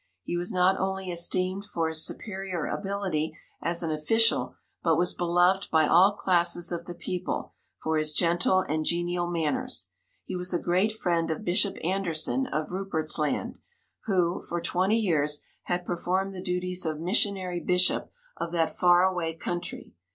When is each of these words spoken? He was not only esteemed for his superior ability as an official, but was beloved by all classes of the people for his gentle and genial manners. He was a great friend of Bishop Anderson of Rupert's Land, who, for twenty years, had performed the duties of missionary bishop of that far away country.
He 0.23 0.35
was 0.35 0.51
not 0.51 0.79
only 0.79 1.11
esteemed 1.11 1.63
for 1.63 1.87
his 1.87 2.03
superior 2.03 2.65
ability 2.65 3.37
as 3.61 3.83
an 3.83 3.91
official, 3.91 4.55
but 4.81 4.97
was 4.97 5.13
beloved 5.13 5.69
by 5.69 5.85
all 5.87 6.13
classes 6.13 6.71
of 6.71 6.85
the 6.85 6.95
people 6.95 7.53
for 7.77 7.97
his 7.97 8.11
gentle 8.11 8.61
and 8.67 8.83
genial 8.83 9.29
manners. 9.29 9.89
He 10.25 10.35
was 10.35 10.55
a 10.55 10.59
great 10.59 10.91
friend 10.91 11.29
of 11.29 11.45
Bishop 11.45 11.77
Anderson 11.83 12.47
of 12.47 12.71
Rupert's 12.71 13.19
Land, 13.19 13.59
who, 14.05 14.41
for 14.41 14.59
twenty 14.59 14.97
years, 14.97 15.41
had 15.65 15.85
performed 15.85 16.33
the 16.33 16.41
duties 16.41 16.83
of 16.83 16.99
missionary 16.99 17.59
bishop 17.59 18.11
of 18.37 18.51
that 18.53 18.75
far 18.75 19.03
away 19.03 19.35
country. 19.35 19.93